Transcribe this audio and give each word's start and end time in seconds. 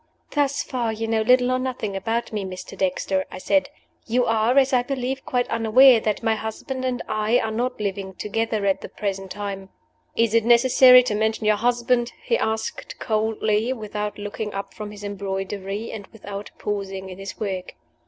"Thus 0.31 0.63
far, 0.63 0.91
you 0.91 1.07
know 1.07 1.21
little 1.21 1.51
or 1.51 1.59
nothing 1.59 1.95
about 1.95 2.33
me, 2.33 2.43
Mr. 2.43 2.75
Dexter," 2.75 3.23
I 3.29 3.37
said. 3.37 3.69
"You 4.07 4.25
are, 4.25 4.57
as 4.57 4.73
I 4.73 4.81
believe, 4.81 5.23
quite 5.27 5.47
unaware 5.49 5.99
that 5.99 6.23
my 6.23 6.33
husband 6.33 6.83
and 6.83 7.03
I 7.07 7.37
are 7.37 7.51
not 7.51 7.79
living 7.79 8.15
together 8.15 8.65
at 8.65 8.81
the 8.81 8.89
present 8.89 9.29
time." 9.29 9.69
"Is 10.15 10.33
it 10.33 10.43
necessary 10.43 11.03
to 11.03 11.13
mention 11.13 11.45
your 11.45 11.55
husband?" 11.57 12.13
he 12.25 12.35
asked, 12.35 12.97
coldly, 12.97 13.73
without 13.73 14.17
looking 14.17 14.55
up 14.55 14.73
from 14.73 14.89
his 14.89 15.03
embroidery, 15.03 15.91
and 15.91 16.07
without 16.07 16.49
pausing 16.57 17.11
in 17.11 17.19
his 17.19 17.39
work. 17.39 17.75